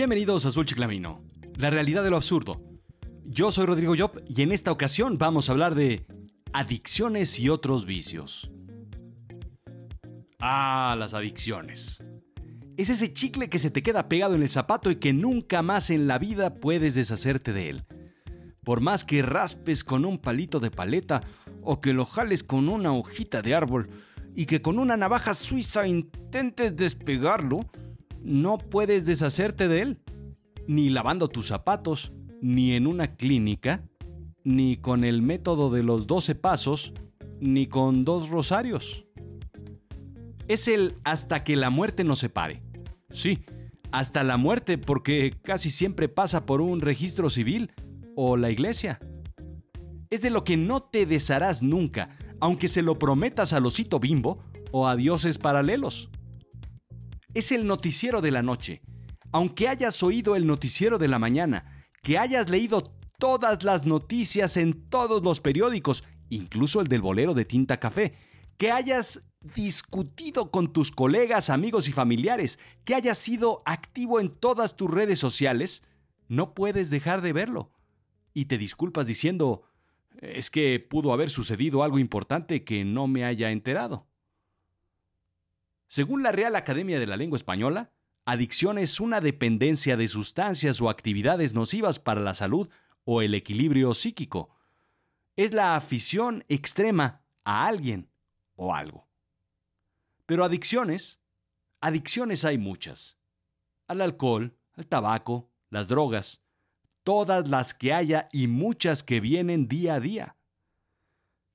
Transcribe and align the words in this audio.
Bienvenidos 0.00 0.46
a 0.46 0.48
Azul 0.48 0.64
Chiclamino, 0.64 1.22
la 1.56 1.68
realidad 1.68 2.02
de 2.02 2.08
lo 2.08 2.16
absurdo. 2.16 2.62
Yo 3.26 3.52
soy 3.52 3.66
Rodrigo 3.66 3.94
Job 3.98 4.22
y 4.26 4.40
en 4.40 4.50
esta 4.50 4.72
ocasión 4.72 5.18
vamos 5.18 5.46
a 5.46 5.52
hablar 5.52 5.74
de 5.74 6.06
adicciones 6.54 7.38
y 7.38 7.50
otros 7.50 7.84
vicios. 7.84 8.50
Ah, 10.38 10.96
las 10.98 11.12
adicciones. 11.12 12.02
Es 12.78 12.88
ese 12.88 13.12
chicle 13.12 13.50
que 13.50 13.58
se 13.58 13.70
te 13.70 13.82
queda 13.82 14.08
pegado 14.08 14.34
en 14.34 14.42
el 14.42 14.48
zapato 14.48 14.90
y 14.90 14.96
que 14.96 15.12
nunca 15.12 15.60
más 15.60 15.90
en 15.90 16.06
la 16.06 16.18
vida 16.18 16.54
puedes 16.54 16.94
deshacerte 16.94 17.52
de 17.52 17.68
él. 17.68 17.84
Por 18.64 18.80
más 18.80 19.04
que 19.04 19.20
raspes 19.20 19.84
con 19.84 20.06
un 20.06 20.16
palito 20.16 20.60
de 20.60 20.70
paleta 20.70 21.24
o 21.60 21.82
que 21.82 21.92
lo 21.92 22.06
jales 22.06 22.42
con 22.42 22.70
una 22.70 22.94
hojita 22.94 23.42
de 23.42 23.54
árbol 23.54 23.90
y 24.34 24.46
que 24.46 24.62
con 24.62 24.78
una 24.78 24.96
navaja 24.96 25.34
suiza 25.34 25.86
intentes 25.86 26.74
despegarlo, 26.74 27.70
no 28.22 28.58
puedes 28.58 29.06
deshacerte 29.06 29.68
de 29.68 29.82
él. 29.82 29.98
Ni 30.66 30.88
lavando 30.88 31.28
tus 31.28 31.46
zapatos, 31.48 32.12
ni 32.40 32.72
en 32.72 32.86
una 32.86 33.16
clínica, 33.16 33.84
ni 34.44 34.76
con 34.76 35.04
el 35.04 35.22
método 35.22 35.70
de 35.70 35.82
los 35.82 36.06
12 36.06 36.34
pasos, 36.34 36.92
ni 37.40 37.66
con 37.66 38.04
dos 38.04 38.28
rosarios. 38.28 39.06
Es 40.48 40.68
el 40.68 40.94
hasta 41.04 41.44
que 41.44 41.56
la 41.56 41.70
muerte 41.70 42.04
nos 42.04 42.18
separe. 42.18 42.62
Sí, 43.10 43.44
hasta 43.92 44.22
la 44.22 44.36
muerte 44.36 44.78
porque 44.78 45.34
casi 45.42 45.70
siempre 45.70 46.08
pasa 46.08 46.46
por 46.46 46.60
un 46.60 46.80
registro 46.80 47.30
civil 47.30 47.72
o 48.16 48.36
la 48.36 48.50
iglesia. 48.50 49.00
Es 50.10 50.22
de 50.22 50.30
lo 50.30 50.44
que 50.44 50.56
no 50.56 50.82
te 50.82 51.06
desharás 51.06 51.62
nunca, 51.62 52.16
aunque 52.40 52.68
se 52.68 52.82
lo 52.82 52.98
prometas 52.98 53.52
a 53.52 53.60
Losito 53.60 54.00
Bimbo 54.00 54.42
o 54.72 54.88
a 54.88 54.96
dioses 54.96 55.38
paralelos. 55.38 56.09
Es 57.32 57.52
el 57.52 57.66
noticiero 57.66 58.20
de 58.20 58.32
la 58.32 58.42
noche. 58.42 58.82
Aunque 59.32 59.68
hayas 59.68 60.02
oído 60.02 60.34
el 60.34 60.46
noticiero 60.46 60.98
de 60.98 61.06
la 61.06 61.20
mañana, 61.20 61.86
que 62.02 62.18
hayas 62.18 62.48
leído 62.50 62.92
todas 63.18 63.62
las 63.62 63.86
noticias 63.86 64.56
en 64.56 64.88
todos 64.88 65.22
los 65.22 65.40
periódicos, 65.40 66.02
incluso 66.28 66.80
el 66.80 66.88
del 66.88 67.02
bolero 67.02 67.34
de 67.34 67.44
tinta 67.44 67.78
café, 67.78 68.14
que 68.56 68.72
hayas 68.72 69.24
discutido 69.54 70.50
con 70.50 70.72
tus 70.72 70.90
colegas, 70.90 71.50
amigos 71.50 71.86
y 71.88 71.92
familiares, 71.92 72.58
que 72.84 72.94
hayas 72.94 73.18
sido 73.18 73.62
activo 73.64 74.18
en 74.18 74.28
todas 74.28 74.76
tus 74.76 74.90
redes 74.90 75.18
sociales, 75.18 75.82
no 76.28 76.54
puedes 76.54 76.90
dejar 76.90 77.22
de 77.22 77.32
verlo. 77.32 77.72
Y 78.34 78.46
te 78.46 78.58
disculpas 78.58 79.06
diciendo, 79.06 79.62
es 80.20 80.50
que 80.50 80.80
pudo 80.80 81.12
haber 81.12 81.30
sucedido 81.30 81.82
algo 81.82 81.98
importante 81.98 82.64
que 82.64 82.84
no 82.84 83.06
me 83.06 83.24
haya 83.24 83.50
enterado. 83.50 84.09
Según 85.90 86.22
la 86.22 86.30
Real 86.30 86.54
Academia 86.54 87.00
de 87.00 87.06
la 87.08 87.16
Lengua 87.16 87.36
Española, 87.36 87.90
adicción 88.24 88.78
es 88.78 89.00
una 89.00 89.20
dependencia 89.20 89.96
de 89.96 90.06
sustancias 90.06 90.80
o 90.80 90.88
actividades 90.88 91.52
nocivas 91.52 91.98
para 91.98 92.20
la 92.20 92.34
salud 92.34 92.68
o 93.02 93.22
el 93.22 93.34
equilibrio 93.34 93.92
psíquico. 93.94 94.50
Es 95.34 95.52
la 95.52 95.74
afición 95.74 96.44
extrema 96.46 97.22
a 97.44 97.66
alguien 97.66 98.08
o 98.54 98.72
algo. 98.72 99.08
Pero 100.26 100.44
adicciones, 100.44 101.18
adicciones 101.80 102.44
hay 102.44 102.56
muchas. 102.56 103.18
Al 103.88 104.00
alcohol, 104.00 104.56
al 104.74 104.86
tabaco, 104.86 105.50
las 105.70 105.88
drogas, 105.88 106.40
todas 107.02 107.48
las 107.48 107.74
que 107.74 107.92
haya 107.92 108.28
y 108.30 108.46
muchas 108.46 109.02
que 109.02 109.18
vienen 109.18 109.66
día 109.66 109.94
a 109.96 110.00
día. 110.00 110.36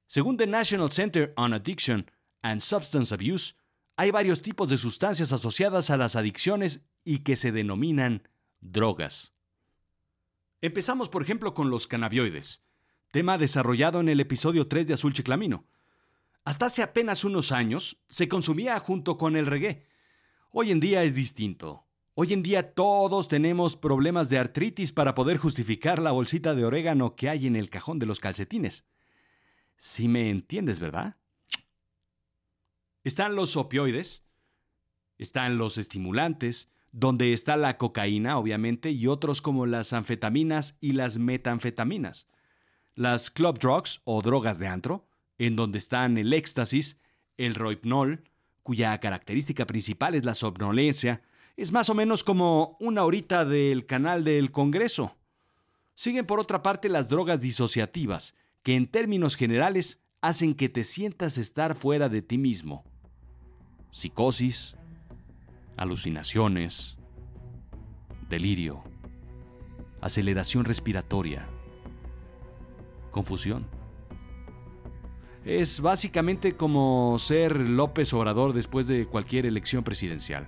Según 0.08 0.36
the 0.36 0.46
National 0.46 0.92
Center 0.92 1.34
on 1.38 1.54
Addiction 1.54 2.12
and 2.42 2.60
Substance 2.60 3.14
Abuse, 3.14 3.56
hay 3.98 4.12
varios 4.12 4.42
tipos 4.42 4.70
de 4.70 4.78
sustancias 4.78 5.32
asociadas 5.32 5.90
a 5.90 5.98
las 5.98 6.16
adicciones 6.16 6.82
y 7.04 7.20
que 7.20 7.36
se 7.36 7.52
denominan 7.52 8.28
drogas. 8.60 9.34
Empezamos, 10.62 11.10
por 11.10 11.22
ejemplo, 11.22 11.54
con 11.54 11.70
los 11.70 11.88
cannabinoides, 11.88 12.64
tema 13.12 13.38
desarrollado 13.38 14.00
en 14.00 14.10
el 14.10 14.20
episodio 14.20 14.68
3 14.68 14.88
de 14.88 14.94
Azul 14.96 15.14
Chiclamino. 15.14 15.66
Hasta 16.44 16.68
hace 16.68 16.84
apenas 16.84 17.24
unos 17.24 17.52
años 17.52 17.98
se 18.10 18.28
consumía 18.28 18.80
junto 18.80 19.18
con 19.18 19.36
el 19.36 19.46
reggae. 19.46 19.86
Hoy 20.52 20.72
en 20.72 20.80
día 20.80 21.04
es 21.04 21.16
distinto. 21.16 21.86
Hoy 22.14 22.34
en 22.34 22.44
día 22.44 22.74
todos 22.74 23.28
tenemos 23.28 23.76
problemas 23.76 24.30
de 24.30 24.38
artritis 24.38 24.92
para 24.92 25.14
poder 25.16 25.38
justificar 25.38 26.02
la 26.02 26.12
bolsita 26.12 26.56
de 26.56 26.64
orégano 26.64 27.16
que 27.16 27.30
hay 27.30 27.48
en 27.48 27.56
el 27.56 27.70
cajón 27.70 28.00
de 28.00 28.06
los 28.06 28.20
calcetines. 28.20 28.86
Si 29.78 30.08
me 30.08 30.30
entiendes, 30.30 30.80
¿verdad? 30.80 31.18
Están 33.06 33.36
los 33.36 33.56
opioides, 33.56 34.24
están 35.20 35.60
los 35.60 35.78
estimulantes, 35.78 36.70
donde 36.92 37.34
está 37.34 37.56
la 37.56 37.78
cocaína, 37.78 38.40
obviamente, 38.40 38.90
y 38.90 39.06
otros 39.06 39.44
como 39.44 39.68
las 39.68 39.94
anfetaminas 39.94 40.76
y 40.82 40.94
las 40.94 41.20
metanfetaminas. 41.20 42.28
Las 42.96 43.30
club 43.30 43.60
drugs 43.60 44.02
o 44.06 44.24
drogas 44.24 44.58
de 44.58 44.66
antro, 44.66 45.08
en 45.38 45.56
donde 45.56 45.78
están 45.78 46.18
el 46.18 46.34
éxtasis, 46.34 46.98
el 47.38 47.54
roipnol, 47.54 48.24
cuya 48.64 49.00
característica 49.00 49.68
principal 49.68 50.16
es 50.16 50.26
la 50.26 50.34
somnolencia, 50.34 51.22
es 51.58 51.72
más 51.72 51.92
o 51.92 51.94
menos 51.94 52.24
como 52.24 52.76
una 52.80 53.04
horita 53.04 53.46
del 53.46 53.86
canal 53.86 54.24
del 54.24 54.50
Congreso. 54.50 55.16
Siguen 55.94 56.26
por 56.26 56.40
otra 56.40 56.64
parte 56.64 56.90
las 56.90 57.08
drogas 57.08 57.40
disociativas, 57.40 58.34
que 58.64 58.76
en 58.76 58.88
términos 58.88 59.36
generales 59.36 60.02
hacen 60.22 60.56
que 60.56 60.70
te 60.70 60.84
sientas 60.84 61.38
estar 61.38 61.76
fuera 61.76 62.10
de 62.10 62.24
ti 62.24 62.40
mismo. 62.40 62.84
Psicosis, 63.96 64.76
alucinaciones, 65.78 66.98
delirio, 68.28 68.84
aceleración 70.02 70.66
respiratoria, 70.66 71.48
confusión. 73.12 73.66
Es 75.46 75.80
básicamente 75.80 76.58
como 76.58 77.16
ser 77.20 77.58
López 77.58 78.14
Obrador 78.14 78.52
después 78.52 78.88
de 78.88 79.08
cualquier 79.08 79.46
elección 79.46 79.86
presidencial. 79.86 80.46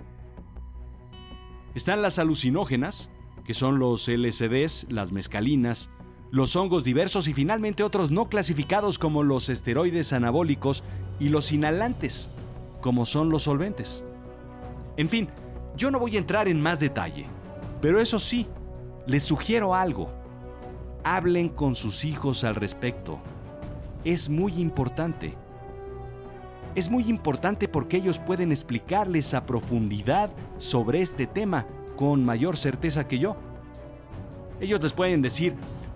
Están 1.74 2.02
las 2.02 2.20
alucinógenas, 2.20 3.12
que 3.46 3.54
son 3.54 3.80
los 3.80 4.10
LSDs, 4.10 4.88
las 4.90 5.14
mescalinas, 5.14 5.90
los 6.32 6.58
hongos 6.58 6.84
diversos 6.84 7.30
y 7.30 7.34
finalmente 7.34 7.84
otros 7.84 8.12
no 8.12 8.28
clasificados 8.28 9.00
como 9.00 9.24
los 9.24 9.48
esteroides 9.48 10.12
anabólicos 10.12 10.84
y 11.18 11.30
los 11.30 11.54
inhalantes, 11.54 12.30
como 12.88 13.06
son 13.06 13.30
los 13.30 13.44
solventes. 13.44 14.06
En 14.96 15.10
fin, 15.10 15.28
yo 15.76 15.92
no 15.92 16.00
voy 16.00 16.16
a 16.16 16.20
entrar 16.20 16.48
en 16.48 16.62
más 16.62 16.80
detalle, 16.80 17.26
pero 17.82 18.00
eso 18.00 18.18
sí, 18.18 18.48
les 19.06 19.24
sugiero 19.24 19.76
algo. 19.76 20.10
Hablen 21.04 21.50
con 21.50 21.76
sus 21.76 22.06
hijos 22.06 22.46
al 22.46 22.56
respecto. 22.56 23.20
Es 24.06 24.30
muy 24.30 24.54
importante. 24.62 25.34
Es 26.76 26.90
muy 26.90 27.10
importante 27.10 27.68
porque 27.68 27.98
ellos 27.98 28.20
pueden 28.20 28.54
explicarles 28.54 29.34
a 29.34 29.46
profundidad 29.46 30.30
sobre 30.58 31.02
este 31.02 31.28
tema 31.28 31.68
con 31.98 32.24
mayor 32.24 32.56
certeza 32.56 33.06
que 33.06 33.20
yo. 33.20 33.36
Ellos 34.62 34.82
les 34.82 34.94
pueden 34.94 35.22
decir 35.22 35.56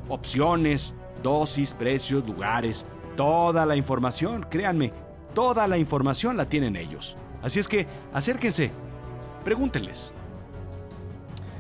opciones, 0.10 0.94
dosis, 1.24 1.74
precios, 1.74 2.28
lugares, 2.28 2.86
toda 3.16 3.66
la 3.66 3.78
información, 3.78 4.46
créanme, 4.50 4.92
toda 5.34 5.68
la 5.68 5.78
información 5.78 6.38
la 6.38 6.46
tienen 6.46 6.76
ellos. 6.76 7.16
Así 7.42 7.60
es 7.60 7.68
que 7.68 7.88
acérquense, 8.14 8.72
pregúntenles. 9.44 10.14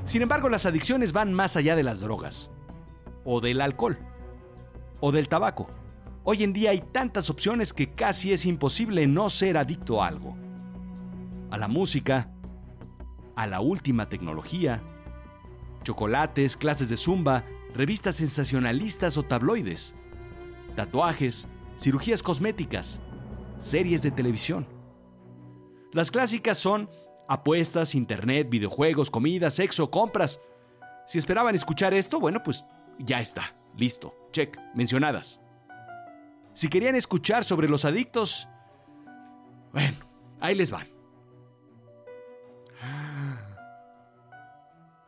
Sin 0.06 0.22
embargo, 0.22 0.50
las 0.50 0.66
adicciones 0.66 1.14
van 1.14 1.34
más 1.34 1.58
allá 1.58 1.76
de 1.76 1.84
las 1.84 2.00
drogas, 2.00 2.52
o 3.24 3.42
del 3.42 3.62
alcohol, 3.62 3.98
o 5.00 5.12
del 5.12 5.28
tabaco. 5.28 5.70
Hoy 6.24 6.44
en 6.44 6.54
día 6.54 6.72
hay 6.72 6.82
tantas 6.82 7.30
opciones 7.30 7.74
que 7.74 7.94
casi 7.94 8.32
es 8.34 8.46
imposible 8.46 9.08
no 9.08 9.30
ser 9.30 9.58
adicto 9.58 10.04
a 10.04 10.08
algo. 10.08 10.36
A 11.50 11.58
la 11.58 11.68
música, 11.68 12.32
a 13.36 13.48
la 13.48 13.62
última 13.62 14.08
tecnología, 14.08 14.84
chocolates, 15.84 16.58
clases 16.58 16.90
de 16.90 16.98
zumba, 16.98 17.44
revistas 17.74 18.18
sensacionalistas 18.18 19.18
o 19.18 19.24
tabloides, 19.24 19.96
tatuajes, 20.76 21.48
cirugías 21.78 22.22
cosméticas, 22.22 23.02
series 23.62 24.02
de 24.02 24.12
televisión. 24.12 24.68
Las 25.94 26.12
clásicas 26.12 26.58
son 26.58 26.90
apuestas, 27.28 27.96
internet, 27.96 28.50
videojuegos, 28.50 29.10
comida, 29.10 29.50
sexo, 29.50 29.90
compras. 29.90 30.42
Si 31.08 31.18
esperaban 31.18 31.56
escuchar 31.56 31.94
esto, 31.94 32.20
bueno, 32.20 32.42
pues 32.44 32.66
ya 33.00 33.22
está, 33.22 33.56
listo, 33.78 34.14
check, 34.32 34.58
mencionadas. 34.76 35.42
Si 36.54 36.68
querían 36.68 36.96
escuchar 36.96 37.44
sobre 37.44 37.70
los 37.70 37.86
adictos, 37.86 38.48
bueno, 39.72 39.98
ahí 40.40 40.56
les 40.56 40.72
van. 40.72 40.88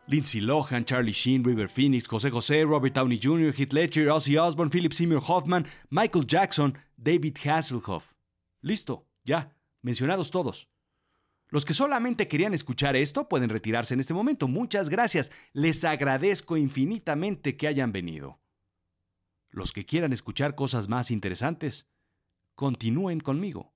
Lindsay 0.06 0.42
Lohan, 0.42 0.86
Charlie 0.86 1.14
Sheen, 1.14 1.44
River 1.44 1.70
Phoenix, 1.70 2.08
José 2.08 2.30
José, 2.30 2.64
Robert 2.66 2.94
Downey 2.94 3.20
Jr., 3.22 3.54
Heath 3.58 3.74
Ledger, 3.74 4.10
Ozzy 4.10 4.38
Osbourne, 4.38 4.70
Philip 4.70 4.94
Seymour 4.94 5.22
Hoffman, 5.28 5.66
Michael 5.90 6.26
Jackson, 6.26 6.78
David 6.98 7.38
Hasselhoff. 7.38 8.13
Listo, 8.64 9.10
ya, 9.26 9.58
mencionados 9.82 10.32
todos. 10.32 10.72
Los 11.50 11.66
que 11.66 11.74
solamente 11.74 12.30
querían 12.30 12.54
escuchar 12.54 12.96
esto 12.96 13.28
pueden 13.28 13.50
retirarse 13.50 13.94
en 13.94 14.00
este 14.00 14.14
momento. 14.14 14.48
Muchas 14.48 14.90
gracias. 14.90 15.34
Les 15.52 15.84
agradezco 15.84 16.56
infinitamente 16.56 17.58
que 17.58 17.68
hayan 17.68 17.92
venido. 17.92 18.40
Los 19.50 19.74
que 19.74 19.86
quieran 19.86 20.14
escuchar 20.14 20.56
cosas 20.56 20.88
más 20.88 21.12
interesantes, 21.12 21.90
continúen 22.56 23.20
conmigo. 23.20 23.74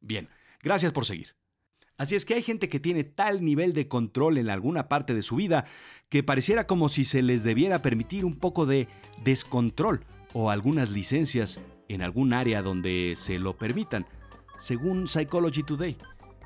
Bien, 0.00 0.28
gracias 0.62 0.92
por 0.92 1.06
seguir. 1.06 1.34
Así 1.98 2.14
es 2.14 2.24
que 2.24 2.34
hay 2.34 2.42
gente 2.42 2.68
que 2.68 2.80
tiene 2.80 3.04
tal 3.04 3.44
nivel 3.44 3.74
de 3.74 3.86
control 3.86 4.38
en 4.38 4.50
alguna 4.50 4.88
parte 4.88 5.14
de 5.14 5.22
su 5.22 5.36
vida 5.36 5.64
que 6.08 6.22
pareciera 6.22 6.66
como 6.66 6.88
si 6.88 7.04
se 7.04 7.22
les 7.22 7.42
debiera 7.42 7.82
permitir 7.82 8.24
un 8.24 8.36
poco 8.36 8.66
de 8.66 8.88
descontrol 9.22 10.04
o 10.32 10.50
algunas 10.50 10.90
licencias 10.90 11.60
en 11.88 12.02
algún 12.02 12.32
área 12.32 12.62
donde 12.62 13.14
se 13.16 13.38
lo 13.38 13.56
permitan, 13.56 14.06
según 14.58 15.06
Psychology 15.06 15.62
Today. 15.62 15.96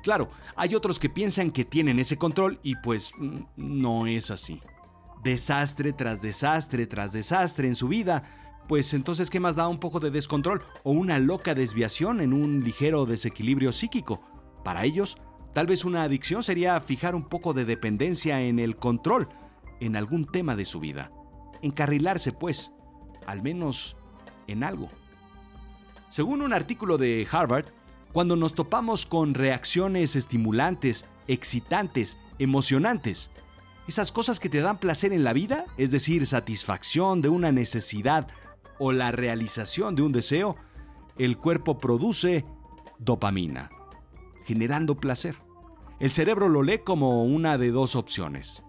Claro, 0.03 0.29
hay 0.55 0.75
otros 0.75 0.99
que 0.99 1.09
piensan 1.09 1.51
que 1.51 1.65
tienen 1.65 1.99
ese 1.99 2.17
control 2.17 2.59
y 2.63 2.75
pues 2.77 3.11
mm, 3.17 3.39
no 3.55 4.07
es 4.07 4.31
así. 4.31 4.61
Desastre 5.23 5.93
tras 5.93 6.21
desastre 6.21 6.85
tras 6.85 7.13
desastre 7.13 7.67
en 7.67 7.75
su 7.75 7.87
vida, 7.87 8.23
pues 8.67 8.93
entonces 8.93 9.29
¿qué 9.29 9.39
más 9.39 9.55
da 9.55 9.67
un 9.67 9.79
poco 9.79 9.99
de 9.99 10.11
descontrol 10.11 10.61
o 10.83 10.91
una 10.91 11.19
loca 11.19 11.55
desviación 11.55 12.21
en 12.21 12.33
un 12.33 12.63
ligero 12.63 13.05
desequilibrio 13.05 13.71
psíquico? 13.71 14.21
Para 14.63 14.85
ellos, 14.85 15.17
Tal 15.57 15.65
vez 15.65 15.85
una 15.85 16.03
adicción 16.03 16.43
sería 16.43 16.79
fijar 16.81 17.15
un 17.15 17.23
poco 17.23 17.51
de 17.55 17.65
dependencia 17.65 18.41
en 18.41 18.59
el 18.59 18.75
control 18.75 19.27
en 19.79 19.95
algún 19.95 20.25
tema 20.25 20.55
de 20.55 20.65
su 20.65 20.79
vida. 20.79 21.11
Encarrilarse, 21.63 22.31
pues, 22.31 22.73
al 23.25 23.41
menos 23.41 23.97
en 24.45 24.63
algo. 24.63 24.91
Según 26.09 26.43
un 26.43 26.53
artículo 26.53 26.99
de 26.99 27.27
Harvard, 27.31 27.65
cuando 28.13 28.35
nos 28.35 28.53
topamos 28.53 29.07
con 29.07 29.33
reacciones 29.33 30.15
estimulantes, 30.15 31.07
excitantes, 31.27 32.19
emocionantes, 32.37 33.31
esas 33.87 34.11
cosas 34.11 34.39
que 34.39 34.49
te 34.49 34.61
dan 34.61 34.79
placer 34.79 35.11
en 35.11 35.23
la 35.23 35.33
vida, 35.33 35.65
es 35.75 35.89
decir, 35.89 36.27
satisfacción 36.27 37.23
de 37.23 37.29
una 37.29 37.51
necesidad 37.51 38.27
o 38.77 38.91
la 38.91 39.11
realización 39.11 39.95
de 39.95 40.03
un 40.03 40.11
deseo, 40.11 40.55
el 41.17 41.35
cuerpo 41.39 41.79
produce 41.79 42.45
dopamina, 42.99 43.71
generando 44.45 44.97
placer. 44.97 45.46
El 45.99 46.11
cerebro 46.11 46.47
lo 46.47 46.61
lee 46.61 46.79
como 46.79 47.23
una 47.23 47.57
de 47.57 47.71
dos 47.71 47.95
opciones, 47.95 48.63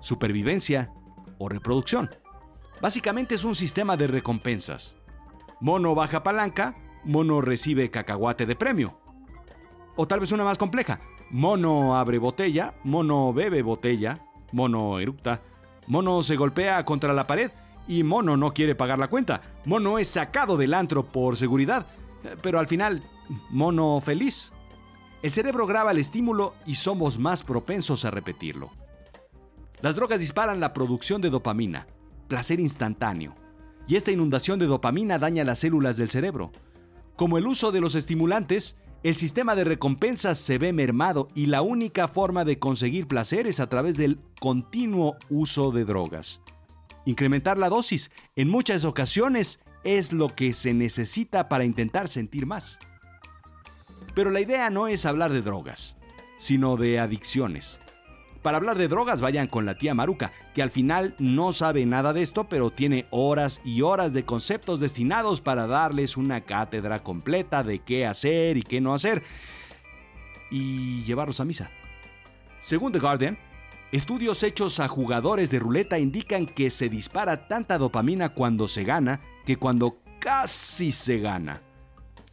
supervivencia 0.00 0.92
o 1.38 1.48
reproducción. 1.48 2.10
Básicamente 2.82 3.34
es 3.34 3.44
un 3.44 3.54
sistema 3.54 3.96
de 3.96 4.06
recompensas. 4.06 4.96
Mono 5.58 5.94
baja 5.94 6.22
palanca, 6.22 6.76
mono 7.02 7.40
recibe 7.40 7.90
cacahuate 7.90 8.44
de 8.44 8.56
premio. 8.56 9.00
O 9.96 10.06
tal 10.06 10.20
vez 10.20 10.32
una 10.32 10.44
más 10.44 10.58
compleja. 10.58 11.00
Mono 11.30 11.96
abre 11.96 12.18
botella, 12.18 12.74
mono 12.84 13.32
bebe 13.32 13.62
botella, 13.62 14.26
mono 14.52 14.98
eructa, 14.98 15.40
mono 15.86 16.22
se 16.22 16.36
golpea 16.36 16.84
contra 16.84 17.14
la 17.14 17.26
pared 17.26 17.50
y 17.88 18.02
mono 18.02 18.36
no 18.36 18.52
quiere 18.52 18.74
pagar 18.74 18.98
la 18.98 19.08
cuenta. 19.08 19.40
Mono 19.64 19.98
es 19.98 20.08
sacado 20.08 20.58
del 20.58 20.74
antro 20.74 21.06
por 21.06 21.38
seguridad, 21.38 21.86
pero 22.42 22.58
al 22.58 22.66
final, 22.66 23.02
mono 23.48 23.98
feliz. 24.02 24.52
El 25.22 25.32
cerebro 25.32 25.66
graba 25.66 25.92
el 25.92 25.98
estímulo 25.98 26.54
y 26.66 26.74
somos 26.74 27.18
más 27.18 27.42
propensos 27.42 28.04
a 28.04 28.10
repetirlo. 28.10 28.70
Las 29.80 29.96
drogas 29.96 30.20
disparan 30.20 30.60
la 30.60 30.72
producción 30.72 31.20
de 31.20 31.30
dopamina, 31.30 31.86
placer 32.28 32.60
instantáneo, 32.60 33.34
y 33.86 33.96
esta 33.96 34.10
inundación 34.10 34.58
de 34.58 34.66
dopamina 34.66 35.18
daña 35.18 35.44
las 35.44 35.60
células 35.60 35.96
del 35.96 36.10
cerebro. 36.10 36.52
Como 37.16 37.38
el 37.38 37.46
uso 37.46 37.72
de 37.72 37.80
los 37.80 37.94
estimulantes, 37.94 38.76
el 39.02 39.16
sistema 39.16 39.54
de 39.54 39.64
recompensas 39.64 40.38
se 40.38 40.58
ve 40.58 40.72
mermado 40.72 41.28
y 41.34 41.46
la 41.46 41.62
única 41.62 42.08
forma 42.08 42.44
de 42.44 42.58
conseguir 42.58 43.06
placer 43.06 43.46
es 43.46 43.60
a 43.60 43.68
través 43.68 43.96
del 43.96 44.18
continuo 44.40 45.16
uso 45.30 45.70
de 45.70 45.84
drogas. 45.84 46.40
Incrementar 47.04 47.56
la 47.56 47.68
dosis 47.68 48.10
en 48.34 48.48
muchas 48.48 48.84
ocasiones 48.84 49.60
es 49.84 50.12
lo 50.12 50.34
que 50.34 50.52
se 50.52 50.74
necesita 50.74 51.48
para 51.48 51.64
intentar 51.64 52.08
sentir 52.08 52.46
más. 52.46 52.78
Pero 54.16 54.30
la 54.30 54.40
idea 54.40 54.70
no 54.70 54.88
es 54.88 55.04
hablar 55.04 55.30
de 55.30 55.42
drogas, 55.42 55.94
sino 56.38 56.78
de 56.78 56.98
adicciones. 56.98 57.82
Para 58.40 58.56
hablar 58.56 58.78
de 58.78 58.88
drogas 58.88 59.20
vayan 59.20 59.46
con 59.46 59.66
la 59.66 59.76
tía 59.76 59.92
Maruca, 59.92 60.32
que 60.54 60.62
al 60.62 60.70
final 60.70 61.14
no 61.18 61.52
sabe 61.52 61.84
nada 61.84 62.14
de 62.14 62.22
esto, 62.22 62.44
pero 62.44 62.70
tiene 62.70 63.04
horas 63.10 63.60
y 63.62 63.82
horas 63.82 64.14
de 64.14 64.24
conceptos 64.24 64.80
destinados 64.80 65.42
para 65.42 65.66
darles 65.66 66.16
una 66.16 66.40
cátedra 66.40 67.02
completa 67.02 67.62
de 67.62 67.80
qué 67.80 68.06
hacer 68.06 68.56
y 68.56 68.62
qué 68.62 68.80
no 68.80 68.94
hacer, 68.94 69.22
y 70.50 71.04
llevarlos 71.04 71.40
a 71.40 71.44
misa. 71.44 71.70
Según 72.60 72.92
The 72.92 73.00
Guardian, 73.00 73.36
estudios 73.92 74.42
hechos 74.42 74.80
a 74.80 74.88
jugadores 74.88 75.50
de 75.50 75.58
ruleta 75.58 75.98
indican 75.98 76.46
que 76.46 76.70
se 76.70 76.88
dispara 76.88 77.48
tanta 77.48 77.76
dopamina 77.76 78.30
cuando 78.30 78.66
se 78.66 78.82
gana 78.82 79.20
que 79.44 79.58
cuando 79.58 79.98
casi 80.20 80.90
se 80.90 81.18
gana. 81.18 81.65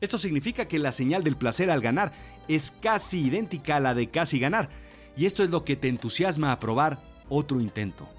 Esto 0.04 0.18
significa 0.18 0.68
que 0.68 0.80
la 0.80 0.92
señal 0.92 1.24
del 1.24 1.38
placer 1.38 1.72
al 1.72 1.80
ganar 1.80 2.12
es 2.50 2.72
casi 2.72 3.28
idéntica 3.28 3.78
a 3.78 3.80
la 3.80 3.94
de 3.94 4.10
casi 4.10 4.38
ganar, 4.38 4.70
y 5.16 5.26
esto 5.26 5.46
es 5.46 5.50
lo 5.50 5.64
que 5.64 5.78
te 5.78 5.88
entusiasma 5.88 6.52
a 6.52 6.60
probar 6.60 7.02
otro 7.30 7.62
intento. 7.62 8.10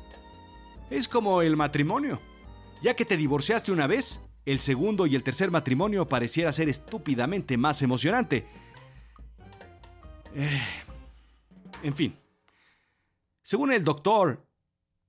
Es 0.88 1.08
como 1.08 1.42
el 1.42 1.58
matrimonio. 1.58 2.22
Ya 2.82 2.96
que 2.96 3.04
te 3.04 3.18
divorciaste 3.18 3.70
una 3.70 3.86
vez, 3.86 4.22
el 4.46 4.60
segundo 4.60 5.06
y 5.06 5.14
el 5.14 5.22
tercer 5.22 5.50
matrimonio 5.50 6.08
pareciera 6.08 6.52
ser 6.52 6.70
estúpidamente 6.70 7.58
más 7.58 7.82
emocionante. 7.82 8.46
Eh, 10.34 10.62
en 11.82 11.94
fin. 11.94 12.16
Según 13.42 13.74
el 13.74 13.84
doctor 13.84 14.42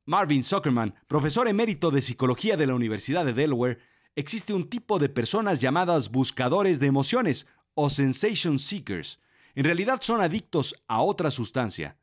Marvin 0.03 0.43
Zuckerman, 0.43 0.93
profesor 1.07 1.47
emérito 1.47 1.89
de 1.89 2.01
psicología 2.01 2.57
de 2.57 2.67
la 2.67 2.75
Universidad 2.75 3.23
de 3.23 3.31
Delaware, 3.31 3.79
existe 4.15 4.53
un 4.53 4.69
tipo 4.69 4.97
de 4.97 5.09
personas 5.09 5.59
llamadas 5.59 6.09
buscadores 6.09 6.79
de 6.79 6.87
emociones 6.87 7.47
o 7.73 7.89
sensation 7.89 8.57
seekers. 8.57 9.19
En 9.53 9.65
realidad 9.65 9.99
son 10.01 10.21
adictos 10.21 10.75
a 10.87 11.01
otra 11.01 11.31
sustancia, 11.31 11.97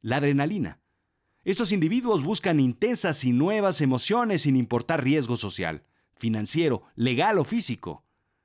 la 0.00 0.16
adrenalina. 0.16 0.80
Estos 1.44 1.72
individuos 1.72 2.22
buscan 2.22 2.60
intensas 2.60 3.24
y 3.24 3.32
nuevas 3.32 3.80
emociones 3.80 4.42
sin 4.42 4.56
importar 4.56 5.04
riesgo 5.04 5.36
social, 5.36 5.84
financiero, 6.16 6.82
legal 6.94 7.38
o 7.38 7.44
físico. 7.44 8.04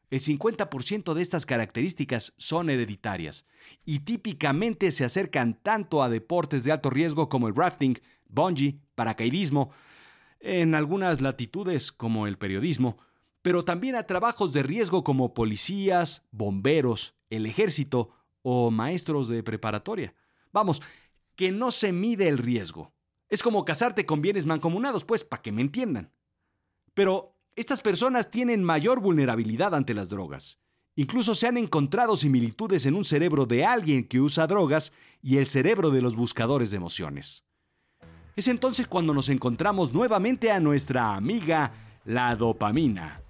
El 0.09 0.21
50% 0.21 1.13
de 1.13 1.21
estas 1.21 1.45
características 1.45 2.33
son 2.38 2.69
hereditarias 2.69 3.48
y 3.83 4.00
típicamente 4.00 4.91
se 4.91 5.05
acercan 5.05 5.55
tanto 5.55 6.03
a 6.03 6.09
deportes 6.09 6.63
de 6.63 6.71
alto 6.71 6.91
riesgo 6.91 7.29
como 7.29 7.48
el 7.48 7.55
rafting, 7.55 7.95
bungee, 8.29 8.77
paracaidismo, 8.95 9.71
en 10.39 10.75
algunas 10.75 11.21
latitudes 11.21 11.91
como 11.91 12.27
el 12.27 12.38
periodismo, 12.38 13.00
pero 13.43 13.63
también 13.65 13.95
a 13.95 14.07
trabajos 14.07 14.53
de 14.53 14.63
riesgo 14.63 15.03
como 15.03 15.33
policías, 15.33 16.23
bomberos, 16.31 17.13
el 17.29 17.45
ejército 17.45 18.09
o 18.41 18.71
maestros 18.71 19.27
de 19.27 19.43
preparatoria. 19.43 20.15
Vamos, 20.51 20.81
que 21.35 21.51
no 21.51 21.69
se 21.69 21.91
mide 21.91 22.29
el 22.29 22.38
riesgo. 22.38 22.93
Es 23.29 23.43
como 23.43 23.65
casarte 23.65 24.05
con 24.05 24.21
bienes 24.21 24.45
mancomunados, 24.45 25.03
pues, 25.03 25.23
para 25.25 25.41
que 25.41 25.51
me 25.51 25.62
entiendan. 25.62 26.12
Pero 26.93 27.35
estas 27.55 27.81
personas 27.81 28.31
tienen 28.31 28.63
mayor 28.63 29.01
vulnerabilidad 29.01 29.75
ante 29.75 29.93
las 29.93 30.09
drogas. 30.09 30.59
Incluso 30.95 31.35
se 31.35 31.47
han 31.47 31.57
encontrado 31.57 32.15
similitudes 32.15 32.85
en 32.85 32.95
un 32.95 33.03
cerebro 33.03 33.45
de 33.45 33.65
alguien 33.65 34.07
que 34.07 34.21
usa 34.21 34.47
drogas 34.47 34.93
y 35.21 35.38
el 35.38 35.47
cerebro 35.47 35.89
de 35.91 36.01
los 36.01 36.15
buscadores 36.15 36.71
de 36.71 36.77
emociones. 36.77 37.43
Es 38.38 38.47
entonces 38.47 38.88
cuando 38.88 39.13
nos 39.13 39.27
encontramos 39.27 39.91
nuevamente 39.91 40.51
a 40.51 40.59
nuestra 40.59 41.15
amiga, 41.15 41.73
la 42.05 42.35
dopamina. 42.35 43.23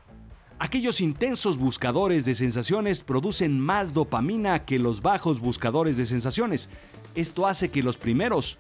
Aquellos 0.63 1.01
intensos 1.01 1.58
buscadores 1.58 2.24
de 2.24 2.36
sensaciones 2.36 3.03
producen 3.03 3.60
más 3.60 3.93
dopamina 3.93 4.63
que 4.63 4.79
los 4.79 5.01
bajos 5.01 5.41
buscadores 5.41 5.98
de 5.98 6.05
sensaciones. 6.05 6.70
Esto 7.15 7.48
hace 7.48 7.70
que 7.70 7.84
los 7.84 7.98
primeros 7.98 8.60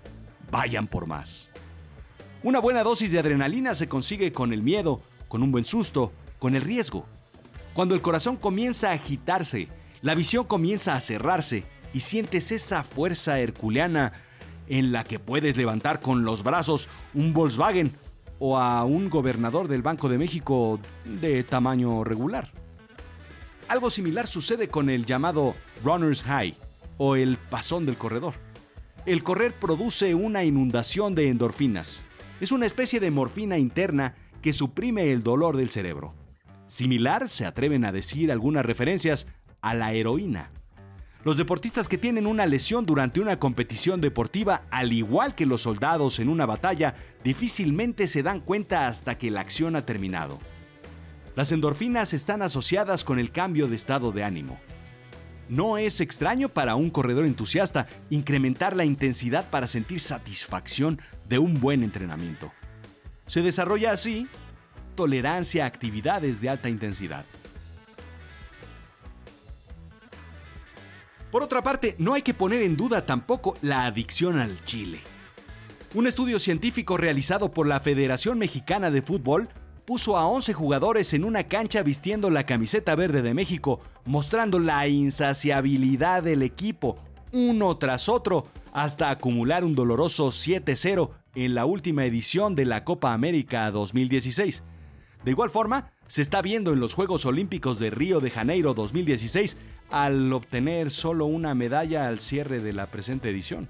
vayan 0.51 0.87
por 0.87 1.07
más. 1.07 1.49
Una 2.43 2.59
buena 2.59 2.83
dosis 2.83 3.09
de 3.11 3.19
adrenalina 3.19 3.73
se 3.73 3.87
consigue 3.87 4.33
con 4.33 4.51
el 4.51 4.61
miedo, 4.61 5.01
con 5.29 5.43
un 5.43 5.51
buen 5.53 5.63
susto, 5.63 6.11
con 6.39 6.57
el 6.57 6.61
riesgo. 6.61 7.05
Cuando 7.73 7.95
el 7.95 8.01
corazón 8.01 8.35
comienza 8.35 8.89
a 8.89 8.95
agitarse, 8.95 9.69
la 10.01 10.13
visión 10.13 10.43
comienza 10.43 10.97
a 10.97 10.99
cerrarse 10.99 11.63
y 11.93 12.01
sientes 12.01 12.51
esa 12.51 12.83
fuerza 12.83 13.39
herculeana 13.39 14.11
en 14.67 14.91
la 14.91 15.05
que 15.05 15.19
puedes 15.19 15.55
levantar 15.55 16.01
con 16.01 16.25
los 16.25 16.43
brazos 16.43 16.89
un 17.13 17.31
Volkswagen 17.31 17.97
o 18.39 18.57
a 18.57 18.83
un 18.83 19.09
gobernador 19.09 19.67
del 19.67 19.81
Banco 19.81 20.09
de 20.09 20.17
México 20.17 20.79
de 21.05 21.43
tamaño 21.43 22.03
regular. 22.03 22.51
Algo 23.67 23.89
similar 23.89 24.27
sucede 24.27 24.67
con 24.67 24.89
el 24.89 25.05
llamado 25.05 25.55
runner's 25.83 26.23
high 26.23 26.55
o 26.97 27.15
el 27.15 27.37
pasón 27.37 27.85
del 27.85 27.97
corredor. 27.97 28.33
El 29.05 29.23
correr 29.23 29.53
produce 29.53 30.15
una 30.15 30.43
inundación 30.43 31.15
de 31.15 31.29
endorfinas. 31.29 32.05
Es 32.39 32.51
una 32.51 32.65
especie 32.65 32.99
de 32.99 33.11
morfina 33.11 33.57
interna 33.57 34.15
que 34.41 34.53
suprime 34.53 35.11
el 35.11 35.23
dolor 35.23 35.57
del 35.57 35.69
cerebro. 35.69 36.13
Similar, 36.67 37.29
se 37.29 37.45
atreven 37.45 37.85
a 37.85 37.91
decir 37.91 38.31
algunas 38.31 38.65
referencias, 38.65 39.27
a 39.61 39.73
la 39.73 39.93
heroína. 39.93 40.51
Los 41.23 41.37
deportistas 41.37 41.87
que 41.87 41.97
tienen 41.97 42.27
una 42.27 42.45
lesión 42.45 42.85
durante 42.85 43.21
una 43.21 43.39
competición 43.39 44.01
deportiva, 44.01 44.63
al 44.69 44.91
igual 44.91 45.35
que 45.35 45.45
los 45.45 45.61
soldados 45.61 46.19
en 46.19 46.27
una 46.27 46.45
batalla, 46.45 46.95
difícilmente 47.23 48.07
se 48.07 48.23
dan 48.23 48.41
cuenta 48.41 48.87
hasta 48.87 49.17
que 49.17 49.31
la 49.31 49.39
acción 49.39 49.77
ha 49.77 49.85
terminado. 49.85 50.39
Las 51.37 51.53
endorfinas 51.53 52.13
están 52.13 52.41
asociadas 52.41 53.05
con 53.05 53.19
el 53.19 53.31
cambio 53.31 53.67
de 53.67 53.75
estado 53.77 54.11
de 54.11 54.25
ánimo. 54.25 54.59
No 55.47 55.77
es 55.77 56.01
extraño 56.01 56.49
para 56.49 56.75
un 56.75 56.89
corredor 56.89 57.25
entusiasta 57.25 57.87
incrementar 58.09 58.75
la 58.75 58.83
intensidad 58.83 59.49
para 59.49 59.67
sentir 59.67 60.01
satisfacción 60.01 61.01
de 61.29 61.39
un 61.39 61.61
buen 61.61 61.83
entrenamiento. 61.83 62.51
Se 63.27 63.41
desarrolla 63.41 63.91
así 63.91 64.27
tolerancia 64.95 65.63
a 65.63 65.67
actividades 65.67 66.41
de 66.41 66.49
alta 66.49 66.67
intensidad. 66.67 67.23
Por 71.33 71.41
otra 71.41 71.63
parte, 71.63 71.95
no 71.97 72.13
hay 72.13 72.21
que 72.21 72.35
poner 72.35 72.61
en 72.61 72.77
duda 72.77 73.07
tampoco 73.07 73.57
la 73.63 73.87
adicción 73.87 74.37
al 74.37 74.63
chile. 74.65 74.99
Un 75.95 76.05
estudio 76.05 76.37
científico 76.37 76.95
realizado 76.95 77.49
por 77.49 77.65
la 77.65 77.79
Federación 77.79 78.37
Mexicana 78.37 78.91
de 78.91 79.01
Fútbol 79.01 79.49
puso 79.83 80.15
a 80.15 80.27
11 80.27 80.53
jugadores 80.53 81.11
en 81.15 81.23
una 81.23 81.45
cancha 81.45 81.81
vistiendo 81.81 82.29
la 82.29 82.45
camiseta 82.45 82.93
verde 82.93 83.23
de 83.23 83.33
México, 83.33 83.79
mostrando 84.05 84.59
la 84.59 84.87
insaciabilidad 84.87 86.21
del 86.21 86.43
equipo, 86.43 86.99
uno 87.31 87.77
tras 87.77 88.09
otro, 88.09 88.45
hasta 88.71 89.09
acumular 89.09 89.63
un 89.63 89.73
doloroso 89.73 90.27
7-0 90.27 91.09
en 91.33 91.55
la 91.55 91.65
última 91.65 92.05
edición 92.05 92.53
de 92.53 92.65
la 92.65 92.83
Copa 92.83 93.11
América 93.11 93.71
2016. 93.71 94.61
De 95.25 95.31
igual 95.31 95.49
forma, 95.49 95.93
se 96.05 96.21
está 96.21 96.43
viendo 96.43 96.73
en 96.73 96.79
los 96.79 96.93
Juegos 96.93 97.25
Olímpicos 97.25 97.79
de 97.79 97.89
Río 97.89 98.19
de 98.19 98.29
Janeiro 98.29 98.75
2016 98.75 99.57
al 99.93 100.33
obtener 100.33 100.89
solo 100.89 101.27
una 101.27 101.53
medalla 101.53 102.07
al 102.07 102.19
cierre 102.19 102.59
de 102.61 102.73
la 102.73 102.87
presente 102.87 103.29
edición. 103.29 103.69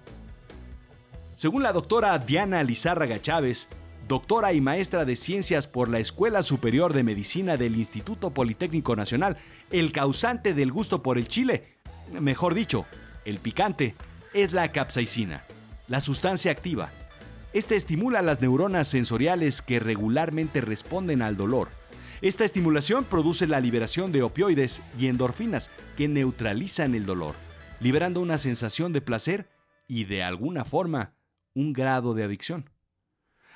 Según 1.36 1.64
la 1.64 1.74
doctora 1.74 2.18
Diana 2.18 2.64
Lizárraga 2.64 3.22
Chávez, 3.22 3.68
doctora 4.08 4.54
y 4.54 4.62
maestra 4.62 5.04
de 5.04 5.18
ciencias 5.18 5.68
por 5.68 5.90
la 5.90 6.00
Escuela 6.00 6.42
Superior 6.42 6.94
de 6.94 7.04
Medicina 7.04 7.58
del 7.58 7.76
Instituto 7.76 8.30
Politécnico 8.30 8.96
Nacional, 8.96 9.36
el 9.70 9.92
causante 9.92 10.54
del 10.54 10.72
gusto 10.72 11.04
por 11.04 11.18
el 11.18 11.28
chile, 11.28 11.76
mejor 12.18 12.54
dicho, 12.54 12.86
el 13.26 13.40
picante, 13.40 13.94
es 14.34 14.54
la 14.54 14.72
capsaicina, 14.72 15.44
la 15.90 16.00
sustancia 16.00 16.54
activa. 16.54 16.90
Este 17.52 17.76
estimula 17.76 18.22
las 18.22 18.40
neuronas 18.40 18.88
sensoriales 18.88 19.62
que 19.62 19.82
regularmente 19.82 20.62
responden 20.62 21.22
al 21.22 21.36
dolor 21.36 21.83
esta 22.24 22.46
estimulación 22.46 23.04
produce 23.04 23.48
la 23.48 23.60
liberación 23.60 24.14
de 24.14 24.24
opioides 24.24 24.82
y 24.98 25.08
endorfinas 25.08 25.70
que 25.98 26.08
neutralizan 26.08 26.96
el 26.96 27.06
dolor, 27.06 27.36
liberando 27.82 28.22
una 28.22 28.38
sensación 28.38 28.94
de 28.94 29.02
placer 29.02 29.50
y 29.90 30.06
de 30.06 30.24
alguna 30.24 30.64
forma 30.64 31.16
un 31.54 31.74
grado 31.74 32.14
de 32.14 32.24
adicción. 32.24 32.70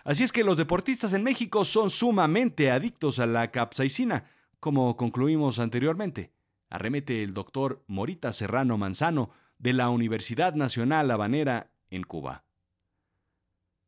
Así 0.04 0.26
es 0.26 0.34
que 0.34 0.44
los 0.44 0.58
deportistas 0.58 1.14
en 1.14 1.24
México 1.24 1.64
son 1.64 1.90
sumamente 1.90 2.70
adictos 2.70 3.20
a 3.20 3.26
la 3.26 3.52
capsaicina, 3.52 4.26
como 4.60 4.98
concluimos 4.98 5.60
anteriormente. 5.60 6.34
Arremete 6.70 7.24
el 7.24 7.34
doctor 7.34 7.86
Morita 7.88 8.34
Serrano 8.34 8.78
Manzano 8.78 9.30
de 9.60 9.72
la 9.72 9.88
Universidad 9.88 10.56
Nacional 10.56 11.10
Habanera 11.10 11.72
en 11.90 12.04
Cuba. 12.04 12.44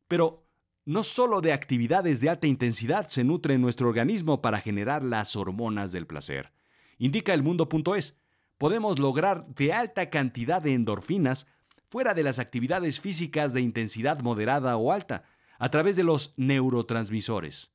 Pero, 0.08 0.46
no 0.90 1.04
solo 1.04 1.40
de 1.40 1.52
actividades 1.52 2.20
de 2.20 2.30
alta 2.30 2.48
intensidad 2.48 3.08
se 3.08 3.22
nutre 3.22 3.56
nuestro 3.58 3.88
organismo 3.88 4.42
para 4.42 4.60
generar 4.60 5.04
las 5.04 5.36
hormonas 5.36 5.92
del 5.92 6.04
placer. 6.04 6.52
Indica 6.98 7.32
el 7.32 7.44
mundo.es, 7.44 8.16
podemos 8.58 8.98
lograr 8.98 9.46
de 9.54 9.72
alta 9.72 10.10
cantidad 10.10 10.60
de 10.60 10.74
endorfinas 10.74 11.46
fuera 11.90 12.12
de 12.12 12.24
las 12.24 12.40
actividades 12.40 12.98
físicas 12.98 13.52
de 13.52 13.60
intensidad 13.60 14.18
moderada 14.18 14.76
o 14.76 14.90
alta, 14.90 15.22
a 15.60 15.70
través 15.70 15.94
de 15.94 16.02
los 16.02 16.34
neurotransmisores. 16.36 17.70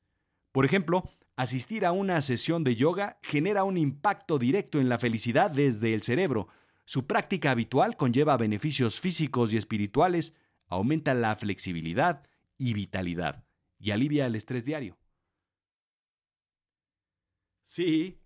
Por 0.52 0.66
ejemplo, 0.66 1.08
asistir 1.36 1.86
a 1.86 1.92
una 1.92 2.20
sesión 2.20 2.64
de 2.64 2.76
yoga 2.76 3.18
genera 3.22 3.64
un 3.64 3.78
impacto 3.78 4.38
directo 4.38 4.78
en 4.78 4.90
la 4.90 4.98
felicidad 4.98 5.50
desde 5.50 5.94
el 5.94 6.02
cerebro. 6.02 6.48
Su 6.84 7.06
práctica 7.06 7.50
habitual 7.50 7.96
conlleva 7.96 8.36
beneficios 8.36 9.00
físicos 9.00 9.54
y 9.54 9.56
espirituales, 9.56 10.34
aumenta 10.68 11.14
la 11.14 11.34
flexibilidad, 11.34 12.22
y 12.58 12.72
vitalidad 12.74 13.44
y 13.78 13.90
alivia 13.90 14.26
el 14.26 14.34
estrés 14.34 14.64
diario. 14.64 14.98
Sí, 17.62 18.20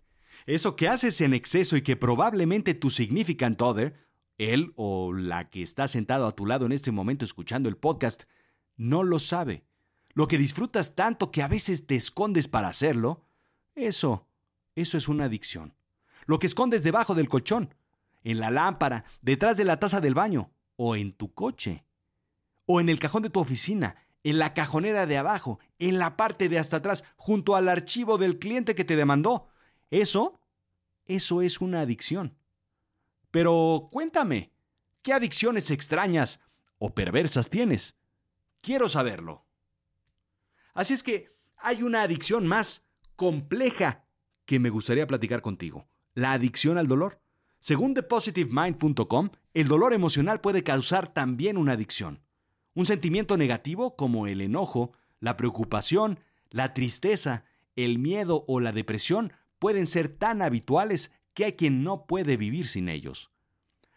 eso 0.45 0.75
que 0.75 0.87
haces 0.87 1.19
en 1.21 1.33
exceso 1.33 1.75
y 1.75 1.81
que 1.81 1.95
probablemente 1.95 2.73
tu 2.73 2.89
significant 2.89 3.61
other, 3.61 4.07
él 4.37 4.73
o 4.75 5.13
la 5.13 5.49
que 5.49 5.61
está 5.61 5.87
sentado 5.87 6.25
a 6.27 6.35
tu 6.35 6.45
lado 6.45 6.65
en 6.65 6.71
este 6.71 6.91
momento 6.91 7.25
escuchando 7.25 7.69
el 7.69 7.77
podcast, 7.77 8.23
no 8.75 9.03
lo 9.03 9.19
sabe. 9.19 9.65
Lo 10.13 10.27
que 10.27 10.37
disfrutas 10.37 10.95
tanto 10.95 11.31
que 11.31 11.41
a 11.41 11.47
veces 11.47 11.87
te 11.87 11.95
escondes 11.95 12.47
para 12.47 12.67
hacerlo, 12.67 13.25
eso, 13.75 14.27
eso 14.75 14.97
es 14.97 15.07
una 15.07 15.25
adicción. 15.25 15.73
Lo 16.25 16.39
que 16.39 16.47
escondes 16.47 16.83
debajo 16.83 17.15
del 17.15 17.29
colchón, 17.29 17.73
en 18.23 18.39
la 18.39 18.51
lámpara, 18.51 19.05
detrás 19.21 19.57
de 19.57 19.65
la 19.65 19.79
taza 19.79 20.01
del 20.01 20.13
baño, 20.13 20.51
o 20.75 20.95
en 20.95 21.13
tu 21.13 21.33
coche, 21.33 21.85
o 22.65 22.79
en 22.79 22.89
el 22.89 22.99
cajón 22.99 23.23
de 23.23 23.29
tu 23.29 23.39
oficina, 23.39 23.95
en 24.23 24.39
la 24.39 24.53
cajonera 24.53 25.05
de 25.05 25.17
abajo, 25.17 25.59
en 25.79 25.97
la 25.97 26.17
parte 26.17 26.49
de 26.49 26.59
hasta 26.59 26.77
atrás, 26.77 27.03
junto 27.15 27.55
al 27.55 27.67
archivo 27.67 28.17
del 28.17 28.39
cliente 28.39 28.75
que 28.75 28.85
te 28.85 28.95
demandó. 28.95 29.47
Eso, 29.89 30.39
eso 31.05 31.41
es 31.41 31.59
una 31.61 31.81
adicción. 31.81 32.37
Pero 33.31 33.89
cuéntame, 33.91 34.51
¿qué 35.01 35.13
adicciones 35.13 35.71
extrañas 35.71 36.39
o 36.77 36.93
perversas 36.93 37.49
tienes? 37.49 37.95
Quiero 38.61 38.89
saberlo. 38.89 39.45
Así 40.73 40.93
es 40.93 41.03
que 41.03 41.35
hay 41.57 41.83
una 41.83 42.03
adicción 42.03 42.47
más 42.47 42.85
compleja 43.15 44.05
que 44.45 44.59
me 44.59 44.69
gustaría 44.69 45.07
platicar 45.07 45.41
contigo, 45.41 45.87
la 46.13 46.33
adicción 46.33 46.77
al 46.77 46.87
dolor. 46.87 47.21
Según 47.59 47.93
thepositivemind.com, 47.93 49.29
el 49.53 49.67
dolor 49.67 49.93
emocional 49.93 50.41
puede 50.41 50.63
causar 50.63 51.13
también 51.13 51.57
una 51.57 51.73
adicción. 51.73 52.23
Un 52.73 52.85
sentimiento 52.85 53.37
negativo 53.37 53.95
como 53.95 54.27
el 54.27 54.39
enojo, 54.39 54.93
la 55.19 55.35
preocupación, 55.35 56.19
la 56.49 56.73
tristeza, 56.73 57.43
el 57.75 57.99
miedo 57.99 58.45
o 58.47 58.59
la 58.59 58.71
depresión 58.71 59.33
pueden 59.59 59.87
ser 59.87 60.07
tan 60.07 60.41
habituales 60.41 61.11
que 61.33 61.45
hay 61.45 61.53
quien 61.53 61.83
no 61.83 62.05
puede 62.05 62.37
vivir 62.37 62.67
sin 62.67 62.87
ellos. 62.87 63.29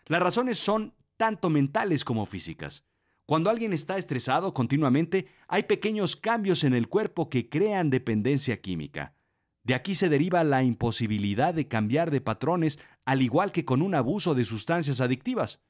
Las 0.07 0.21
razones 0.21 0.59
son 0.59 0.95
tanto 1.17 1.51
mentales 1.51 2.05
como 2.05 2.27
físicas. 2.27 2.85
Cuando 3.27 3.49
alguien 3.49 3.73
está 3.73 3.97
estresado 3.97 4.53
continuamente, 4.53 5.29
hay 5.49 5.63
pequeños 5.63 6.17
cambios 6.17 6.65
en 6.65 6.75
el 6.75 6.89
cuerpo 6.89 7.31
que 7.31 7.49
crean 7.49 7.91
dependencia 7.91 8.61
química. 8.61 9.15
De 9.63 9.75
aquí 9.75 9.95
se 9.95 10.11
deriva 10.11 10.45
la 10.45 10.63
imposibilidad 10.63 11.55
de 11.55 11.69
cambiar 11.69 12.11
de 12.11 12.21
patrones, 12.21 12.79
al 13.07 13.23
igual 13.23 13.51
que 13.51 13.65
con 13.65 13.81
un 13.81 13.95
abuso 13.95 14.35
de 14.35 14.45
sustancias 14.45 15.01
adictivas. 15.01 15.63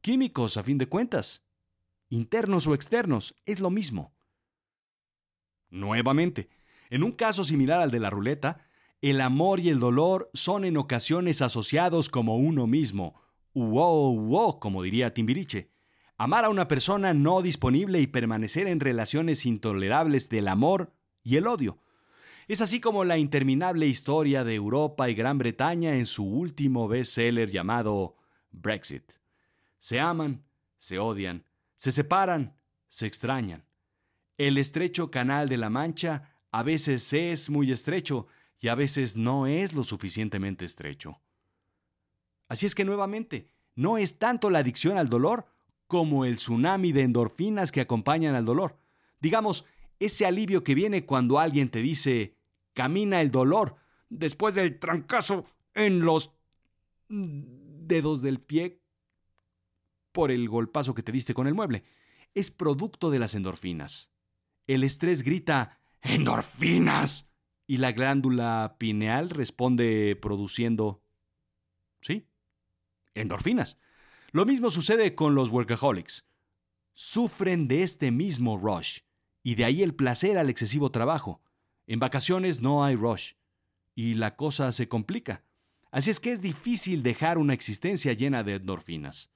Químicos, 0.00 0.56
a 0.56 0.62
fin 0.62 0.78
de 0.78 0.88
cuentas 0.88 1.44
internos 2.10 2.66
o 2.66 2.74
externos, 2.74 3.34
es 3.46 3.60
lo 3.60 3.70
mismo. 3.70 4.12
Nuevamente, 5.70 6.50
en 6.90 7.04
un 7.04 7.12
caso 7.12 7.44
similar 7.44 7.80
al 7.80 7.90
de 7.90 8.00
la 8.00 8.10
ruleta, 8.10 8.66
el 9.00 9.22
amor 9.22 9.60
y 9.60 9.70
el 9.70 9.80
dolor 9.80 10.28
son 10.34 10.64
en 10.64 10.76
ocasiones 10.76 11.40
asociados 11.40 12.10
como 12.10 12.36
uno 12.36 12.66
mismo, 12.66 13.14
uo, 13.54 14.10
uo, 14.10 14.60
como 14.60 14.82
diría 14.82 15.14
Timbiriche. 15.14 15.70
Amar 16.18 16.44
a 16.44 16.50
una 16.50 16.68
persona 16.68 17.14
no 17.14 17.40
disponible 17.40 18.00
y 18.00 18.06
permanecer 18.06 18.66
en 18.66 18.80
relaciones 18.80 19.46
intolerables 19.46 20.28
del 20.28 20.48
amor 20.48 20.92
y 21.22 21.36
el 21.36 21.46
odio. 21.46 21.78
Es 22.46 22.60
así 22.60 22.80
como 22.80 23.04
la 23.04 23.16
interminable 23.16 23.86
historia 23.86 24.44
de 24.44 24.54
Europa 24.54 25.08
y 25.08 25.14
Gran 25.14 25.38
Bretaña 25.38 25.94
en 25.94 26.04
su 26.04 26.24
último 26.24 26.88
bestseller 26.88 27.50
llamado 27.50 28.16
Brexit. 28.50 29.12
Se 29.78 30.00
aman, 30.00 30.44
se 30.76 30.98
odian, 30.98 31.46
se 31.80 31.92
separan, 31.92 32.58
se 32.88 33.06
extrañan. 33.06 33.64
El 34.36 34.58
estrecho 34.58 35.10
canal 35.10 35.48
de 35.48 35.56
la 35.56 35.70
Mancha 35.70 36.36
a 36.52 36.62
veces 36.62 37.10
es 37.14 37.48
muy 37.48 37.72
estrecho 37.72 38.26
y 38.58 38.68
a 38.68 38.74
veces 38.74 39.16
no 39.16 39.46
es 39.46 39.72
lo 39.72 39.82
suficientemente 39.82 40.66
estrecho. 40.66 41.22
Así 42.48 42.66
es 42.66 42.74
que 42.74 42.84
nuevamente, 42.84 43.48
no 43.76 43.96
es 43.96 44.18
tanto 44.18 44.50
la 44.50 44.58
adicción 44.58 44.98
al 44.98 45.08
dolor 45.08 45.46
como 45.86 46.26
el 46.26 46.36
tsunami 46.36 46.92
de 46.92 47.00
endorfinas 47.00 47.72
que 47.72 47.80
acompañan 47.80 48.34
al 48.34 48.44
dolor. 48.44 48.78
Digamos, 49.18 49.64
ese 50.00 50.26
alivio 50.26 50.62
que 50.62 50.74
viene 50.74 51.06
cuando 51.06 51.38
alguien 51.38 51.70
te 51.70 51.80
dice, 51.80 52.36
camina 52.74 53.22
el 53.22 53.30
dolor, 53.30 53.76
después 54.10 54.54
del 54.54 54.78
trancazo 54.78 55.46
en 55.72 56.00
los 56.00 56.30
dedos 57.08 58.20
del 58.20 58.38
pie 58.38 58.79
por 60.12 60.30
el 60.30 60.48
golpazo 60.48 60.94
que 60.94 61.02
te 61.02 61.12
diste 61.12 61.34
con 61.34 61.46
el 61.46 61.54
mueble. 61.54 61.84
Es 62.34 62.50
producto 62.50 63.10
de 63.10 63.18
las 63.18 63.34
endorfinas. 63.34 64.10
El 64.66 64.84
estrés 64.84 65.22
grita, 65.22 65.80
endorfinas. 66.02 67.28
Y 67.66 67.76
la 67.76 67.92
glándula 67.92 68.74
pineal 68.78 69.30
responde 69.30 70.18
produciendo, 70.20 71.04
sí, 72.00 72.26
endorfinas. 73.14 73.78
Lo 74.32 74.44
mismo 74.44 74.72
sucede 74.72 75.14
con 75.14 75.36
los 75.36 75.50
workaholics. 75.50 76.24
Sufren 76.94 77.68
de 77.68 77.84
este 77.84 78.10
mismo 78.10 78.58
rush, 78.58 79.02
y 79.44 79.54
de 79.54 79.64
ahí 79.64 79.84
el 79.84 79.94
placer 79.94 80.36
al 80.36 80.50
excesivo 80.50 80.90
trabajo. 80.90 81.42
En 81.86 82.00
vacaciones 82.00 82.60
no 82.60 82.84
hay 82.84 82.96
rush, 82.96 83.34
y 83.94 84.14
la 84.14 84.34
cosa 84.34 84.72
se 84.72 84.88
complica. 84.88 85.44
Así 85.92 86.10
es 86.10 86.18
que 86.18 86.32
es 86.32 86.40
difícil 86.40 87.04
dejar 87.04 87.38
una 87.38 87.54
existencia 87.54 88.12
llena 88.12 88.42
de 88.42 88.54
endorfinas. 88.54 89.30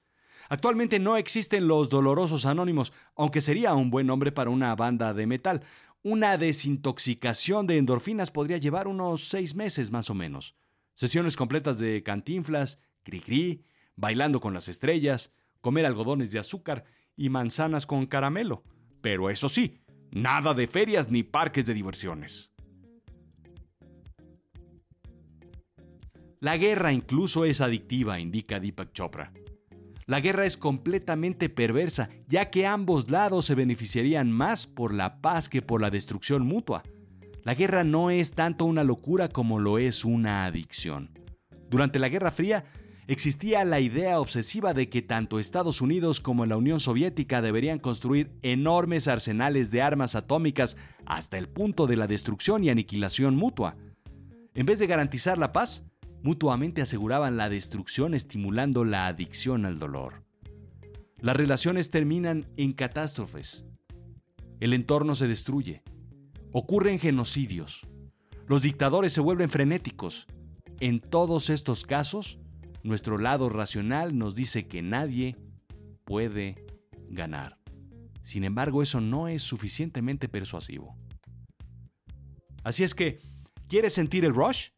Actualmente 0.49 0.99
no 0.99 1.17
existen 1.17 1.67
los 1.67 1.89
dolorosos 1.89 2.45
anónimos, 2.45 2.93
aunque 3.15 3.41
sería 3.41 3.73
un 3.73 3.89
buen 3.89 4.07
nombre 4.07 4.31
para 4.31 4.49
una 4.49 4.75
banda 4.75 5.13
de 5.13 5.27
metal. 5.27 5.63
Una 6.03 6.37
desintoxicación 6.37 7.65
de 7.65 7.77
endorfinas 7.77 8.29
podría 8.29 8.57
llevar 8.57 8.87
unos 8.87 9.27
seis 9.27 9.55
meses 9.55 9.91
más 9.91 10.09
o 10.09 10.13
menos. 10.13 10.55
Sesiones 10.93 11.35
completas 11.35 11.79
de 11.79 12.03
cantinflas, 12.03 12.79
cri-cri, 13.03 13.65
bailando 13.95 14.39
con 14.39 14.53
las 14.53 14.69
estrellas, 14.69 15.31
comer 15.61 15.85
algodones 15.85 16.31
de 16.31 16.39
azúcar 16.39 16.85
y 17.17 17.29
manzanas 17.29 17.87
con 17.87 18.05
caramelo. 18.05 18.63
Pero 19.01 19.29
eso 19.29 19.49
sí, 19.49 19.79
nada 20.11 20.53
de 20.53 20.67
ferias 20.67 21.09
ni 21.09 21.23
parques 21.23 21.65
de 21.65 21.73
diversiones. 21.73 22.51
La 26.39 26.57
guerra 26.57 26.93
incluso 26.93 27.45
es 27.45 27.61
adictiva, 27.61 28.19
indica 28.19 28.59
Deepak 28.59 28.93
Chopra. 28.93 29.33
La 30.07 30.19
guerra 30.19 30.45
es 30.45 30.55
completamente 30.55 31.49
perversa, 31.49 32.09
ya 32.27 32.51
que 32.51 32.67
ambos 32.67 33.09
lados 33.09 33.45
se 33.45 33.55
beneficiarían 33.55 34.31
más 34.31 34.67
por 34.67 34.93
la 34.93 35.19
paz 35.19 35.49
que 35.49 35.63
por 35.63 35.81
la 35.81 35.89
destrucción 35.89 36.45
mutua. 36.45 36.83
La 37.43 37.55
guerra 37.55 37.83
no 37.83 38.11
es 38.11 38.33
tanto 38.33 38.65
una 38.65 38.83
locura 38.83 39.29
como 39.29 39.59
lo 39.59 39.79
es 39.79 40.05
una 40.05 40.45
adicción. 40.45 41.09
Durante 41.71 41.97
la 41.97 42.09
Guerra 42.09 42.29
Fría 42.29 42.65
existía 43.07 43.65
la 43.65 43.79
idea 43.79 44.19
obsesiva 44.19 44.75
de 44.75 44.89
que 44.89 45.01
tanto 45.01 45.39
Estados 45.39 45.81
Unidos 45.81 46.21
como 46.21 46.45
la 46.45 46.57
Unión 46.57 46.79
Soviética 46.79 47.41
deberían 47.41 47.79
construir 47.79 48.31
enormes 48.43 49.07
arsenales 49.07 49.71
de 49.71 49.81
armas 49.81 50.13
atómicas 50.13 50.77
hasta 51.07 51.39
el 51.39 51.49
punto 51.49 51.87
de 51.87 51.97
la 51.97 52.05
destrucción 52.05 52.63
y 52.63 52.69
aniquilación 52.69 53.35
mutua. 53.35 53.75
En 54.53 54.67
vez 54.67 54.77
de 54.77 54.87
garantizar 54.87 55.39
la 55.39 55.51
paz, 55.51 55.83
mutuamente 56.25 56.81
aseguraban 56.81 57.37
la 57.37 57.49
destrucción 57.49 58.15
estimulando 58.15 58.83
la 58.83 59.05
adicción 59.05 59.63
al 59.63 59.77
dolor. 59.77 60.23
Las 61.19 61.37
relaciones 61.37 61.91
terminan 61.91 62.47
en 62.57 62.73
catástrofes. 62.73 63.63
El 64.59 64.73
entorno 64.73 65.13
se 65.13 65.27
destruye. 65.27 65.83
Ocurren 66.51 66.97
genocidios. 66.97 67.85
Los 68.47 68.63
dictadores 68.63 69.13
se 69.13 69.21
vuelven 69.21 69.51
frenéticos. 69.51 70.25
En 70.79 70.99
todos 70.99 71.51
estos 71.51 71.83
casos, 71.85 72.39
nuestro 72.81 73.19
lado 73.19 73.49
racional 73.49 74.17
nos 74.17 74.33
dice 74.33 74.67
que 74.67 74.81
nadie 74.81 75.37
puede 76.05 76.55
ganar. 77.07 77.59
Sin 78.23 78.43
embargo, 78.45 78.81
eso 78.81 78.99
no 78.99 79.27
es 79.27 79.43
suficientemente 79.43 80.27
persuasivo. 80.27 80.97
Así 82.63 82.83
es 82.83 82.95
que, 82.95 83.19
¿quieres 83.67 83.93
sentir 83.93 84.25
el 84.25 84.33
rush? 84.33 84.69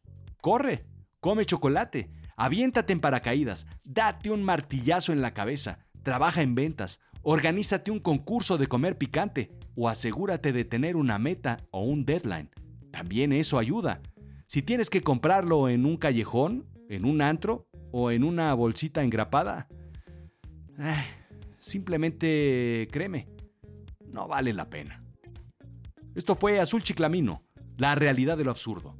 Corre, 0.42 0.87
Come 1.20 1.44
chocolate, 1.44 2.10
aviéntate 2.36 2.92
en 2.92 3.00
paracaídas, 3.00 3.66
date 3.82 4.30
un 4.30 4.44
martillazo 4.44 5.12
en 5.12 5.20
la 5.20 5.34
cabeza, 5.34 5.80
trabaja 6.04 6.42
en 6.42 6.54
ventas, 6.54 7.00
organízate 7.22 7.90
un 7.90 7.98
concurso 7.98 8.56
de 8.56 8.68
comer 8.68 8.96
picante 8.96 9.50
o 9.74 9.88
asegúrate 9.88 10.52
de 10.52 10.64
tener 10.64 10.94
una 10.94 11.18
meta 11.18 11.66
o 11.72 11.82
un 11.82 12.04
deadline. 12.04 12.50
También 12.92 13.32
eso 13.32 13.58
ayuda. 13.58 14.00
Si 14.46 14.62
tienes 14.62 14.90
que 14.90 15.02
comprarlo 15.02 15.68
en 15.68 15.86
un 15.86 15.96
callejón, 15.96 16.68
en 16.88 17.04
un 17.04 17.20
antro 17.20 17.68
o 17.90 18.12
en 18.12 18.22
una 18.22 18.54
bolsita 18.54 19.02
engrapada, 19.02 19.66
eh, 20.78 21.04
simplemente 21.58 22.86
créeme, 22.92 23.28
no 24.06 24.28
vale 24.28 24.52
la 24.52 24.70
pena. 24.70 25.02
Esto 26.14 26.36
fue 26.36 26.60
Azul 26.60 26.84
Chiclamino, 26.84 27.42
la 27.76 27.96
realidad 27.96 28.38
de 28.38 28.44
lo 28.44 28.52
absurdo. 28.52 28.96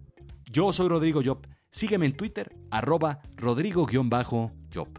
Yo 0.51 0.73
soy 0.73 0.89
Rodrigo 0.89 1.23
Job 1.25 1.47
Sígueme 1.71 2.07
en 2.07 2.17
Twitter, 2.17 2.57
arroba 2.71 3.21
rodrigo-job. 3.37 4.99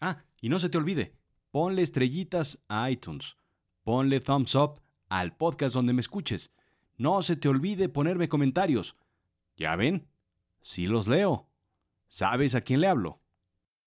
Ah, 0.00 0.24
y 0.40 0.48
no 0.48 0.58
se 0.58 0.68
te 0.68 0.78
olvide, 0.78 1.14
ponle 1.50 1.82
estrellitas 1.82 2.62
a 2.68 2.90
iTunes, 2.90 3.36
ponle 3.82 4.20
thumbs 4.20 4.54
up 4.54 4.80
al 5.08 5.36
podcast 5.36 5.74
donde 5.74 5.92
me 5.92 6.00
escuches. 6.00 6.52
No 6.96 7.22
se 7.22 7.36
te 7.36 7.48
olvide 7.48 7.88
ponerme 7.88 8.28
comentarios. 8.28 8.96
Ya 9.56 9.76
ven, 9.76 10.08
sí 10.60 10.86
los 10.86 11.08
leo. 11.08 11.48
¿Sabes 12.08 12.54
a 12.54 12.60
quién 12.60 12.80
le 12.80 12.88
hablo? 12.88 13.20